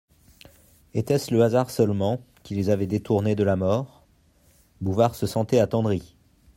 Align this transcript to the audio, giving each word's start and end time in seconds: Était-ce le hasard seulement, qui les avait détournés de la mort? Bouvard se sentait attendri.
Était-ce 0.95 1.31
le 1.31 1.43
hasard 1.43 1.69
seulement, 1.69 2.25
qui 2.41 2.55
les 2.55 2.71
avait 2.71 2.87
détournés 2.87 3.35
de 3.35 3.43
la 3.43 3.55
mort? 3.55 4.03
Bouvard 4.81 5.13
se 5.13 5.27
sentait 5.27 5.59
attendri. 5.59 6.15